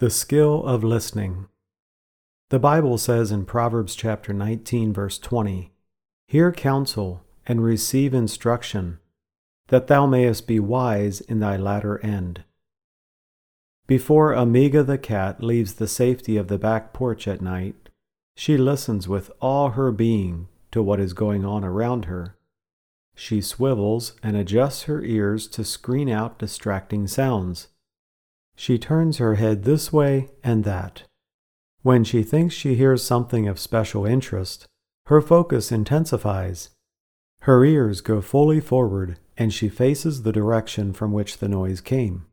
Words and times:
The 0.00 0.08
skill 0.08 0.64
of 0.64 0.82
listening. 0.82 1.48
The 2.48 2.58
Bible 2.58 2.96
says 2.96 3.30
in 3.30 3.44
Proverbs 3.44 3.94
chapter 3.94 4.32
19 4.32 4.94
verse 4.94 5.18
20, 5.18 5.74
Hear 6.26 6.52
counsel 6.52 7.22
and 7.46 7.62
receive 7.62 8.14
instruction, 8.14 8.98
that 9.68 9.88
thou 9.88 10.06
mayest 10.06 10.46
be 10.46 10.58
wise 10.58 11.20
in 11.20 11.40
thy 11.40 11.58
latter 11.58 12.02
end. 12.02 12.44
Before 13.86 14.32
Amiga 14.32 14.82
the 14.82 14.96
cat 14.96 15.42
leaves 15.42 15.74
the 15.74 15.86
safety 15.86 16.38
of 16.38 16.48
the 16.48 16.56
back 16.56 16.94
porch 16.94 17.28
at 17.28 17.42
night, 17.42 17.90
she 18.34 18.56
listens 18.56 19.06
with 19.06 19.30
all 19.38 19.72
her 19.72 19.92
being 19.92 20.48
to 20.70 20.82
what 20.82 20.98
is 20.98 21.12
going 21.12 21.44
on 21.44 21.62
around 21.62 22.06
her. 22.06 22.38
She 23.14 23.42
swivels 23.42 24.14
and 24.22 24.34
adjusts 24.34 24.84
her 24.84 25.02
ears 25.02 25.46
to 25.48 25.62
screen 25.62 26.08
out 26.08 26.38
distracting 26.38 27.06
sounds 27.06 27.68
she 28.54 28.78
turns 28.78 29.18
her 29.18 29.36
head 29.36 29.64
this 29.64 29.92
way 29.92 30.28
and 30.42 30.64
that. 30.64 31.04
When 31.82 32.04
she 32.04 32.22
thinks 32.22 32.54
she 32.54 32.74
hears 32.74 33.02
something 33.02 33.48
of 33.48 33.58
special 33.58 34.04
interest, 34.04 34.66
her 35.06 35.20
focus 35.20 35.72
intensifies. 35.72 36.70
Her 37.40 37.64
ears 37.64 38.00
go 38.00 38.20
fully 38.20 38.60
forward 38.60 39.18
and 39.36 39.52
she 39.52 39.68
faces 39.68 40.22
the 40.22 40.32
direction 40.32 40.92
from 40.92 41.12
which 41.12 41.38
the 41.38 41.48
noise 41.48 41.80
came. 41.80 42.26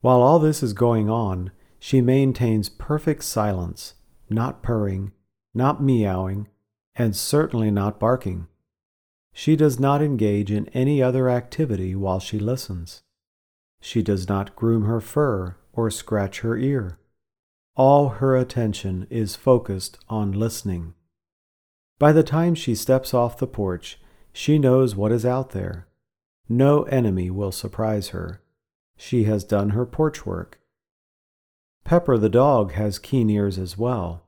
While 0.00 0.20
all 0.20 0.40
this 0.40 0.62
is 0.62 0.72
going 0.72 1.08
on, 1.08 1.52
she 1.78 2.00
maintains 2.00 2.68
perfect 2.68 3.22
silence, 3.22 3.94
not 4.28 4.62
purring, 4.62 5.12
not 5.54 5.82
meowing, 5.82 6.48
and 6.96 7.14
certainly 7.14 7.70
not 7.70 8.00
barking. 8.00 8.48
She 9.32 9.56
does 9.56 9.78
not 9.78 10.02
engage 10.02 10.50
in 10.50 10.68
any 10.68 11.02
other 11.02 11.30
activity 11.30 11.94
while 11.94 12.20
she 12.20 12.38
listens. 12.38 13.02
She 13.84 14.00
does 14.00 14.28
not 14.28 14.54
groom 14.54 14.84
her 14.84 15.00
fur 15.00 15.56
or 15.72 15.90
scratch 15.90 16.40
her 16.40 16.56
ear. 16.56 17.00
All 17.74 18.10
her 18.10 18.36
attention 18.36 19.08
is 19.10 19.34
focused 19.34 19.98
on 20.08 20.30
listening. 20.30 20.94
By 21.98 22.12
the 22.12 22.22
time 22.22 22.54
she 22.54 22.76
steps 22.76 23.12
off 23.12 23.38
the 23.38 23.48
porch, 23.48 23.98
she 24.32 24.56
knows 24.56 24.94
what 24.94 25.10
is 25.10 25.26
out 25.26 25.50
there. 25.50 25.88
No 26.48 26.84
enemy 26.84 27.28
will 27.28 27.50
surprise 27.50 28.10
her. 28.10 28.40
She 28.96 29.24
has 29.24 29.42
done 29.42 29.70
her 29.70 29.84
porch 29.84 30.24
work. 30.24 30.60
Pepper 31.84 32.16
the 32.16 32.28
dog 32.28 32.72
has 32.72 33.00
keen 33.00 33.28
ears 33.28 33.58
as 33.58 33.76
well, 33.76 34.22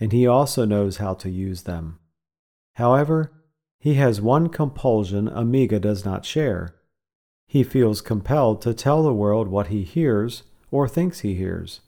and 0.00 0.12
he 0.12 0.26
also 0.26 0.64
knows 0.64 0.96
how 0.96 1.12
to 1.14 1.28
use 1.28 1.64
them. 1.64 1.98
However, 2.76 3.32
he 3.78 3.94
has 3.94 4.22
one 4.22 4.48
compulsion 4.48 5.28
Amiga 5.28 5.78
does 5.78 6.06
not 6.06 6.24
share 6.24 6.74
he 7.54 7.62
feels 7.62 8.00
compelled 8.00 8.60
to 8.60 8.74
tell 8.74 9.04
the 9.04 9.14
world 9.14 9.46
what 9.46 9.68
he 9.68 9.84
hears 9.84 10.42
or 10.72 10.88
thinks 10.88 11.20
he 11.20 11.36
hears. 11.36 11.82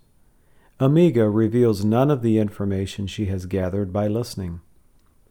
Amiga 0.78 1.28
reveals 1.28 1.84
none 1.84 2.08
of 2.08 2.22
the 2.22 2.38
information 2.38 3.04
she 3.08 3.26
has 3.26 3.46
gathered 3.46 3.92
by 3.92 4.06
listening, 4.06 4.60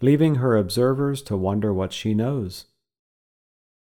leaving 0.02 0.36
her 0.36 0.58
observers 0.58 1.22
to 1.22 1.38
wonder 1.38 1.74
what 1.74 1.94
she 1.94 2.14
knows. 2.14 2.66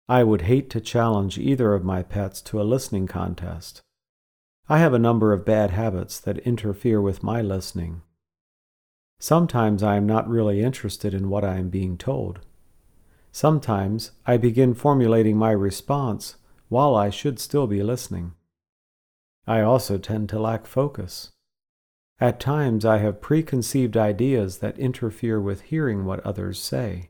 I 0.08 0.23
would 0.23 0.44
hate 0.44 0.70
to 0.70 0.80
challenge 0.80 1.38
either 1.38 1.73
of 1.73 1.83
my 1.83 2.02
pets 2.02 2.42
to 2.44 2.61
a 2.61 2.64
listening 2.64 3.06
contest. 3.06 3.81
I 4.70 4.78
have 4.78 4.94
a 4.94 4.98
number 4.98 5.33
of 5.33 5.44
bad 5.44 5.72
habits 5.72 6.22
that 6.22 6.38
interfere 6.48 7.02
with 7.02 7.22
my 7.22 7.42
listening. 7.42 8.02
Sometimes 9.20 9.83
I 9.83 9.98
am 9.98 10.08
not 10.08 10.30
really 10.30 10.61
interested 10.61 11.14
in 11.14 11.30
what 11.30 11.44
I 11.44 11.58
am 11.58 11.67
being 11.67 11.98
told. 11.98 12.39
Sometimes 13.33 14.11
I 14.26 14.38
begin 14.38 14.73
formulating 14.73 15.36
my 15.36 15.52
response 15.52 16.38
while 16.69 16.95
I 16.95 17.09
should 17.09 17.39
still 17.39 17.67
be 17.67 17.83
listening. 17.83 18.33
I 19.47 19.61
also 19.61 19.97
tend 19.97 20.30
to 20.30 20.39
lack 20.39 20.66
focus. 20.66 21.31
At 22.19 22.39
times 22.39 22.85
I 22.85 22.99
have 22.99 23.21
preconceived 23.21 23.97
ideas 23.97 24.59
that 24.59 24.80
interfere 24.80 25.39
with 25.39 25.61
hearing 25.61 26.05
what 26.05 26.21
others 26.21 26.59
say. 26.59 27.09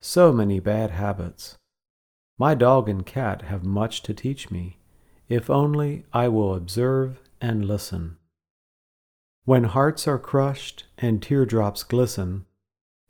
So 0.00 0.32
many 0.32 0.60
bad 0.60 0.92
habits. 0.92 1.58
My 2.38 2.54
dog 2.54 2.88
and 2.88 3.04
cat 3.04 3.42
have 3.42 3.64
much 3.64 4.02
to 4.04 4.14
teach 4.14 4.50
me, 4.50 4.78
if 5.28 5.50
only 5.50 6.04
I 6.12 6.28
will 6.28 6.54
observe 6.54 7.20
and 7.40 7.64
listen. 7.64 8.16
When 9.44 9.64
hearts 9.64 10.06
are 10.06 10.18
crushed 10.18 10.84
and 10.96 11.20
teardrops 11.20 11.82
glisten, 11.82 12.46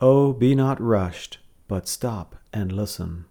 oh, 0.00 0.32
be 0.32 0.54
not 0.54 0.80
rushed, 0.80 1.38
but 1.66 1.86
stop 1.86 2.36
and 2.52 2.72
listen. 2.72 3.26